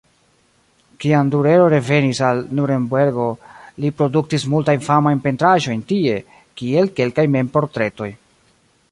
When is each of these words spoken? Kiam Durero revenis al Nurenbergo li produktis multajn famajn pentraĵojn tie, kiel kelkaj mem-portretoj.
Kiam 1.03 1.27
Durero 1.33 1.65
revenis 1.73 2.21
al 2.29 2.39
Nurenbergo 2.59 3.27
li 3.85 3.91
produktis 3.99 4.45
multajn 4.53 4.81
famajn 4.87 5.21
pentraĵojn 5.27 5.83
tie, 5.91 6.15
kiel 6.63 6.89
kelkaj 7.01 7.27
mem-portretoj. 7.37 8.09